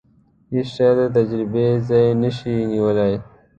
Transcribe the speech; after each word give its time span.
هیڅ 0.53 0.67
شی 0.75 0.87
د 0.97 0.99
تجربې 1.15 1.67
ځای 1.87 2.07
نشي 2.21 2.55
نیولای. 2.71 3.13